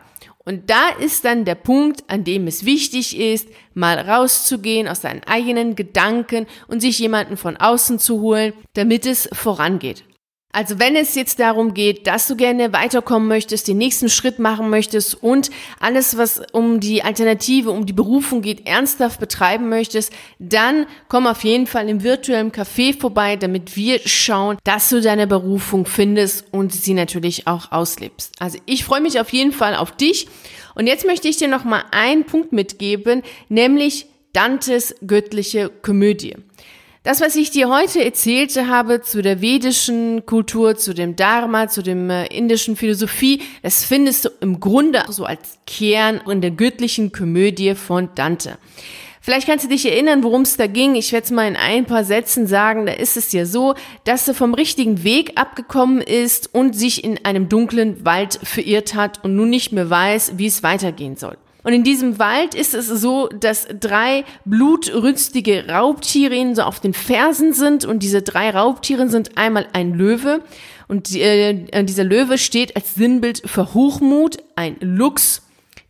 Und 0.48 0.70
da 0.70 0.88
ist 1.02 1.26
dann 1.26 1.44
der 1.44 1.56
Punkt, 1.56 2.06
an 2.08 2.24
dem 2.24 2.48
es 2.48 2.64
wichtig 2.64 3.20
ist, 3.20 3.50
mal 3.74 4.00
rauszugehen 4.00 4.88
aus 4.88 5.02
seinen 5.02 5.22
eigenen 5.26 5.76
Gedanken 5.76 6.48
und 6.70 6.80
sich 6.80 7.00
jemanden 7.00 7.36
von 7.36 7.58
außen 7.58 8.00
zu 8.00 8.22
holen, 8.22 8.54
damit 8.74 9.06
es 9.06 9.28
vorangeht. 9.34 10.06
Also 10.54 10.80
wenn 10.80 10.96
es 10.96 11.14
jetzt 11.14 11.40
darum 11.40 11.74
geht, 11.74 12.08
dass 12.08 12.28
du 12.28 12.36
gerne 12.36 12.74
weiterkommen 12.74 13.28
möchtest, 13.28 13.68
den 13.68 13.78
nächsten 13.78 14.10
Schritt 14.10 14.40
machen 14.40 14.70
möchtest 14.70 15.22
und 15.22 15.52
alles, 15.80 16.18
was 16.18 16.42
um 16.52 16.80
die 16.80 17.04
Alternative, 17.04 17.70
um 17.70 17.86
die 17.86 17.94
Berufung 17.94 18.42
geht, 18.42 18.66
ernsthaft 18.66 19.20
betreiben 19.20 19.70
möchtest, 19.70 20.12
dann 20.40 20.88
komm 21.10 21.28
auf 21.28 21.44
jeden 21.44 21.68
Fall 21.68 21.90
im 21.90 22.02
virtuellen 22.02 22.52
Café 22.52 22.98
vorbei, 22.98 23.36
damit 23.36 23.76
wir 23.76 24.00
schauen, 24.06 24.58
dass 24.64 24.90
du 24.90 25.02
deine 25.02 25.28
Berufung 25.28 25.86
findest 25.86 26.46
und 26.52 26.74
sie 26.74 26.94
natürlich 26.94 27.46
auch 27.46 27.72
auslebst. 27.72 28.34
Also 28.40 28.58
ich 28.66 28.84
freue 28.84 29.02
mich 29.02 29.20
auf 29.20 29.32
jeden 29.34 29.52
Fall 29.52 29.76
auf 29.76 29.92
dich. 29.92 30.28
Und 30.76 30.88
jetzt 30.88 31.06
möchte 31.06 31.28
ich 31.28 31.38
dir 31.38 31.50
noch 31.50 31.66
mal 31.66 31.84
einen 31.92 32.24
Punkt 32.24 32.54
mitgeben, 32.54 33.22
nämlich 33.50 34.08
Dantes 34.34 34.96
göttliche 35.06 35.70
Komödie. 35.82 36.36
Das, 37.08 37.22
was 37.22 37.38
ich 37.38 37.52
dir 37.52 37.70
heute 37.70 38.04
erzählt 38.04 38.54
habe 38.68 39.02
zu 39.02 39.22
der 39.22 39.40
vedischen 39.40 40.26
Kultur, 40.26 40.76
zu 40.76 40.94
dem 40.94 41.16
Dharma, 41.16 41.70
zu 41.70 41.82
dem 41.82 42.10
äh, 42.10 42.26
indischen 42.26 42.76
Philosophie, 42.76 43.44
das 43.64 43.86
findest 43.86 44.26
du 44.26 44.30
im 44.42 44.60
Grunde 44.60 45.06
so 45.08 45.24
als 45.24 45.58
Kern 45.66 46.20
in 46.30 46.42
der 46.42 46.52
göttlichen 46.52 47.14
Komödie 47.14 47.76
von 47.76 48.10
Dante. 48.16 48.58
Vielleicht 49.22 49.48
kannst 49.48 49.64
du 49.64 49.70
dich 49.70 49.90
erinnern, 49.90 50.22
worum 50.22 50.42
es 50.42 50.58
da 50.58 50.68
ging. 50.68 50.96
Ich 50.96 51.14
werde 51.14 51.24
es 51.24 51.32
mal 51.32 51.48
in 51.48 51.56
ein 51.56 51.86
paar 51.86 52.04
Sätzen 52.04 52.46
sagen. 52.46 52.86
Da 52.86 52.92
ist 52.92 53.16
es 53.16 53.32
ja 53.32 53.46
so, 53.46 53.76
dass 54.04 54.28
er 54.28 54.34
vom 54.34 54.54
richtigen 54.54 55.06
Weg 55.06 55.40
abgekommen 55.40 56.02
ist 56.02 56.54
und 56.54 56.76
sich 56.76 57.06
in 57.06 57.24
einem 57.24 57.48
dunklen 57.48 58.04
Wald 58.04 58.38
verirrt 58.44 58.96
hat 58.96 59.24
und 59.24 59.34
nun 59.34 59.50
nicht 59.50 59.72
mehr 59.72 59.90
weiß, 59.90 60.34
wie 60.36 60.48
es 60.48 60.62
weitergehen 60.62 61.16
soll. 61.16 61.38
Und 61.68 61.74
in 61.74 61.84
diesem 61.84 62.18
Wald 62.18 62.56
ist 62.56 62.74
es 62.74 62.88
so, 62.88 63.28
dass 63.28 63.68
drei 63.78 64.24
blutrünstige 64.46 65.68
Raubtiere 65.68 66.34
ihnen 66.34 66.56
so 66.56 66.62
auf 66.62 66.80
den 66.80 66.94
Fersen 66.94 67.52
sind. 67.52 67.84
Und 67.84 68.04
diese 68.04 68.22
drei 68.22 68.52
Raubtiere 68.52 69.10
sind 69.10 69.38
einmal 69.38 69.68
ein 69.74 69.94
Löwe. 69.94 70.42
Und 70.88 71.14
äh, 71.14 71.84
dieser 71.84 72.06
Löwe 72.06 72.38
steht 72.38 72.78
als 72.78 72.96
Sinnbild 72.96 73.42
für 73.46 73.74
Hochmut, 73.74 74.38
ein 74.56 74.78
Luchs. 74.80 75.42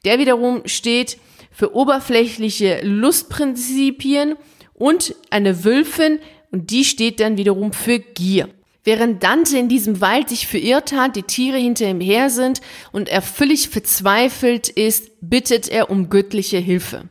Der 0.03 0.17
wiederum 0.17 0.63
steht 0.65 1.19
für 1.51 1.75
oberflächliche 1.75 2.79
Lustprinzipien 2.81 4.36
und 4.74 5.13
eine 5.29 5.63
Wölfin 5.63 6.17
und 6.50 6.72
die 6.72 6.86
steht 6.86 7.19
dann 7.19 7.38
wiederum 7.38 7.72
für 7.72 8.00
Gier. 8.00 8.50
Während 8.88 9.22
Dante 9.22 9.58
in 9.58 9.67
diesem 9.67 10.00
Wald 10.00 10.29
sich 10.29 10.48
verirrt 10.48 10.94
hat, 10.94 11.17
die 11.17 11.24
Tiere 11.24 11.58
hinter 11.58 11.89
ihm 11.89 12.00
her 12.00 12.29
sind 12.29 12.62
und 12.94 13.10
er 13.10 13.22
völlig 13.22 13.67
verzweifelt 13.67 14.70
ist, 14.70 15.12
bittet 15.20 15.67
er 15.67 15.89
um 15.89 16.10
göttliche 16.10 16.58
Hilfe. 16.60 17.10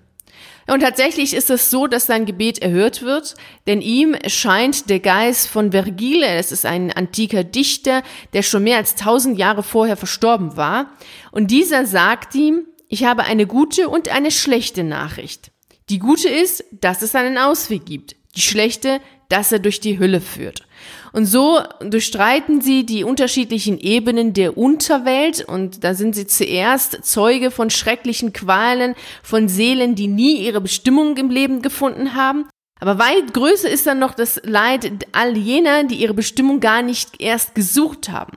Und 0.67 0.81
tatsächlich 0.81 1.35
ist 1.35 1.51
es 1.51 1.69
so, 1.69 1.87
dass 1.87 2.07
sein 2.07 2.25
Gebet 2.25 2.61
erhört 2.61 3.03
wird, 3.03 3.35
denn 3.67 3.83
ihm 3.83 4.15
erscheint 4.15 4.89
der 4.89 5.01
Geist 5.01 5.49
von 5.49 5.73
Vergile, 5.73 6.39
das 6.39 6.51
ist 6.51 6.65
ein 6.65 6.93
antiker 6.93 7.45
Dichter, 7.45 8.03
der 8.33 8.41
schon 8.41 8.65
mehr 8.65 8.79
als 8.79 8.95
tausend 8.95 9.37
Jahre 9.37 9.63
vorher 9.63 9.99
verstorben 9.99 10.57
war, 10.57 10.95
und 11.31 11.51
dieser 11.51 11.85
sagt 11.85 12.35
ihm, 12.35 12.65
ich 12.89 13.05
habe 13.05 13.25
eine 13.25 13.47
gute 13.47 13.91
und 13.91 14.09
eine 14.09 14.31
schlechte 14.31 14.83
Nachricht. 14.83 15.51
Die 15.91 15.99
gute 15.99 16.31
ist, 16.31 16.65
dass 16.71 17.03
es 17.03 17.15
einen 17.15 17.37
Ausweg 17.37 17.85
gibt. 17.85 18.17
Die 18.35 18.41
schlechte, 18.41 19.03
dass 19.29 19.53
er 19.53 19.59
durch 19.59 19.81
die 19.81 19.99
Hölle 19.99 20.23
führt. 20.23 20.66
Und 21.13 21.27
so 21.27 21.61
durchstreiten 21.81 22.61
sie 22.61 22.85
die 22.85 23.05
unterschiedlichen 23.05 23.79
Ebenen 23.79 24.33
der 24.33 24.59
Unterwelt 24.59 25.45
und 25.47 25.85
da 25.85 25.95
sind 25.95 26.15
sie 26.15 26.27
zuerst 26.27 27.05
Zeuge 27.05 27.51
von 27.51 27.71
schrecklichen 27.71 28.33
Qualen, 28.33 28.95
von 29.23 29.49
Seelen, 29.49 29.95
die 29.95 30.09
nie 30.09 30.45
ihre 30.45 30.61
Bestimmung 30.61 31.17
im 31.17 31.31
Leben 31.31 31.63
gefunden 31.63 32.15
haben. 32.15 32.47
Aber 32.81 32.99
weit 32.99 33.33
größer 33.33 33.71
ist 33.71 33.87
dann 33.87 33.99
noch 33.99 34.15
das 34.15 34.41
Leid 34.45 35.07
all 35.13 35.37
jener, 35.37 35.85
die 35.85 35.97
ihre 35.97 36.15
Bestimmung 36.15 36.61
gar 36.61 36.83
nicht 36.83 37.21
erst 37.21 37.55
gesucht 37.55 38.11
haben 38.11 38.37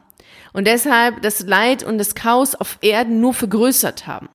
und 0.54 0.68
deshalb 0.68 1.22
das 1.22 1.42
Leid 1.42 1.84
und 1.84 1.98
das 1.98 2.16
Chaos 2.16 2.56
auf 2.56 2.78
Erden 2.82 3.22
nur 3.22 3.34
vergrößert 3.34 4.08
haben. 4.08 4.30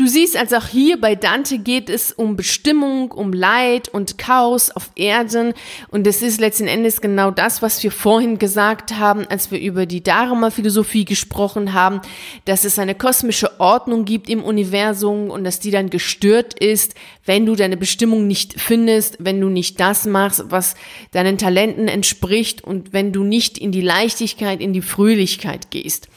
Du 0.00 0.06
siehst, 0.06 0.34
also 0.34 0.56
auch 0.56 0.66
hier 0.66 0.98
bei 0.98 1.14
Dante 1.14 1.58
geht 1.58 1.90
es 1.90 2.10
um 2.10 2.34
Bestimmung, 2.34 3.10
um 3.10 3.34
Leid 3.34 3.90
und 3.90 4.16
Chaos 4.16 4.70
auf 4.70 4.90
Erden. 4.96 5.52
Und 5.90 6.06
es 6.06 6.22
ist 6.22 6.40
letzten 6.40 6.68
Endes 6.68 7.02
genau 7.02 7.30
das, 7.30 7.60
was 7.60 7.82
wir 7.82 7.92
vorhin 7.92 8.38
gesagt 8.38 8.94
haben, 8.96 9.26
als 9.26 9.50
wir 9.50 9.60
über 9.60 9.84
die 9.84 10.02
Dharma-Philosophie 10.02 11.04
gesprochen 11.04 11.74
haben, 11.74 12.00
dass 12.46 12.64
es 12.64 12.78
eine 12.78 12.94
kosmische 12.94 13.60
Ordnung 13.60 14.06
gibt 14.06 14.30
im 14.30 14.42
Universum 14.42 15.28
und 15.28 15.44
dass 15.44 15.60
die 15.60 15.70
dann 15.70 15.90
gestört 15.90 16.58
ist, 16.58 16.94
wenn 17.26 17.44
du 17.44 17.54
deine 17.54 17.76
Bestimmung 17.76 18.26
nicht 18.26 18.58
findest, 18.58 19.18
wenn 19.20 19.38
du 19.38 19.50
nicht 19.50 19.80
das 19.80 20.06
machst, 20.06 20.44
was 20.48 20.76
deinen 21.10 21.36
Talenten 21.36 21.88
entspricht 21.88 22.64
und 22.64 22.94
wenn 22.94 23.12
du 23.12 23.22
nicht 23.22 23.58
in 23.58 23.70
die 23.70 23.82
Leichtigkeit, 23.82 24.62
in 24.62 24.72
die 24.72 24.80
Fröhlichkeit 24.80 25.70
gehst. 25.70 26.08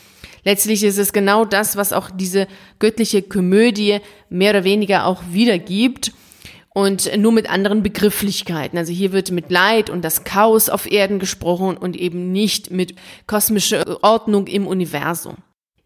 Letztlich 0.44 0.84
ist 0.84 0.98
es 0.98 1.14
genau 1.14 1.46
das, 1.46 1.76
was 1.76 1.94
auch 1.94 2.12
diese 2.12 2.48
göttliche 2.80 3.22
Komödie 3.22 4.00
mehr 4.30 4.52
oder 4.52 4.64
weniger 4.64 5.06
auch 5.06 5.24
wiedergibt 5.32 6.12
und 6.74 7.16
nur 7.18 7.32
mit 7.32 7.50
anderen 7.50 7.84
Begrifflichkeiten. 7.84 8.78
Also 8.78 8.92
hier 8.92 9.12
wird 9.14 9.32
mit 9.32 9.52
Leid 9.52 9.90
und 9.90 10.04
das 10.04 10.24
Chaos 10.24 10.70
auf 10.70 10.92
Erden 10.92 11.20
gesprochen 11.20 11.78
und 11.78 11.96
eben 11.96 12.32
nicht 12.32 12.72
mit 12.72 12.96
kosmischer 13.28 14.04
Ordnung 14.04 14.48
im 14.48 14.68
Universum. 14.68 15.38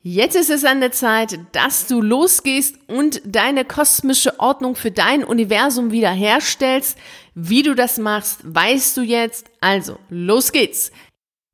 Jetzt 0.10 0.38
ist 0.38 0.50
es 0.50 0.64
an 0.64 0.80
der 0.80 0.94
Zeit, 0.94 1.38
dass 1.52 1.88
du 1.88 2.02
losgehst 2.02 2.78
und 2.88 3.22
deine 3.26 3.66
kosmische 3.66 4.40
Ordnung 4.40 4.76
für 4.76 4.92
dein 4.92 5.26
Universum 5.26 5.92
wiederherstellst. 5.92 6.98
Wie 7.36 7.62
du 7.62 7.76
das 7.76 7.98
machst, 7.98 8.40
weißt 8.44 8.96
du 8.96 9.02
jetzt. 9.02 9.48
Also, 9.60 10.00
los 10.10 10.54
geht's. 10.54 10.94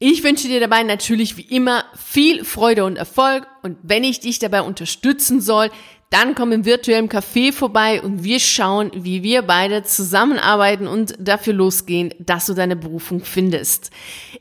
Ich 0.06 0.22
wünsche 0.22 0.50
dir 0.50 0.60
dabei 0.60 0.84
natürlich 0.84 1.38
wie 1.38 1.44
immer 1.44 1.86
viel 1.96 2.44
Freude 2.44 2.84
und 2.84 2.98
Erfolg 2.98 3.48
und 3.64 3.78
wenn 3.82 4.04
ich 4.04 4.20
dich 4.20 4.40
dabei 4.40 4.62
unterstützen 4.62 5.42
soll, 5.42 5.70
dann 6.14 6.36
komm 6.36 6.52
im 6.52 6.64
virtuellen 6.64 7.10
Café 7.10 7.52
vorbei 7.52 8.00
und 8.00 8.24
wir 8.24 8.40
schauen, 8.40 8.92
wie 8.94 9.24
wir 9.24 9.42
beide 9.42 9.82
zusammenarbeiten 9.82 10.86
und 10.86 11.16
dafür 11.18 11.54
losgehen, 11.54 12.14
dass 12.20 12.46
du 12.46 12.54
deine 12.54 12.76
Berufung 12.76 13.22
findest. 13.22 13.90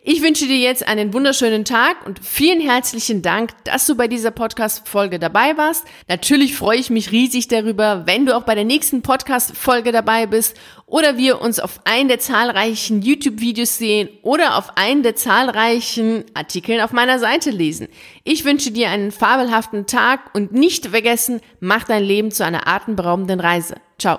Ich 0.03 0.21
wünsche 0.21 0.47
dir 0.47 0.59
jetzt 0.59 0.87
einen 0.87 1.15
wunderschönen 1.15 1.65
Tag 1.65 2.05
und 2.05 2.21
vielen 2.23 2.61
herzlichen 2.61 3.23
Dank, 3.23 3.53
dass 3.65 3.87
du 3.87 3.95
bei 3.95 4.07
dieser 4.07 4.33
Podcast-Folge 4.33 5.19
dabei 5.19 5.57
warst. 5.57 5.87
Natürlich 6.09 6.55
freue 6.57 6.77
ich 6.77 6.91
mich 6.91 7.11
riesig 7.11 7.49
darüber, 7.49 8.03
wenn 8.05 8.27
du 8.27 8.37
auch 8.37 8.43
bei 8.43 8.55
der 8.55 8.65
nächsten 8.65 9.01
Podcast-Folge 9.01 9.93
dabei 9.93 10.27
bist 10.27 10.59
oder 10.85 11.17
wir 11.17 11.41
uns 11.41 11.59
auf 11.59 11.81
einen 11.85 12.09
der 12.09 12.19
zahlreichen 12.19 13.01
YouTube-Videos 13.01 13.79
sehen 13.79 14.11
oder 14.21 14.59
auf 14.59 14.77
einen 14.77 15.03
der 15.03 15.17
zahlreichen 15.17 16.25
Artikeln 16.35 16.83
auf 16.83 16.93
meiner 16.93 17.19
Seite 17.19 17.51
lesen. 17.51 17.89
Ich 18.25 18.45
wünsche 18.45 18.73
dir 18.73 18.91
fabelhaften 19.13 19.87
Tag 19.87 20.35
und 20.35 20.53
nicht 20.53 20.87
vergessen, 20.87 21.41
mach 21.61 21.85
dein 21.85 22.03
Leben 22.03 22.31
zu 22.31 22.45
einer 22.45 22.67
atemberaubenden 22.67 23.41
Reise. 23.41 23.77
Ciao. 23.99 24.19